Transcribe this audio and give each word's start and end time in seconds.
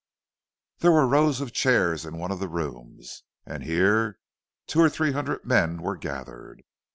There 0.79 0.89
were 0.91 1.05
rows 1.05 1.41
of 1.41 1.53
chairs 1.53 2.07
in 2.07 2.17
one 2.17 2.31
of 2.31 2.39
the 2.39 2.47
rooms, 2.47 3.21
and 3.45 3.61
here 3.63 4.17
two 4.65 4.79
or 4.81 4.89
three 4.89 5.11
hundred 5.11 5.45
men 5.45 5.79
were 5.83 5.95
gathered. 5.95 6.63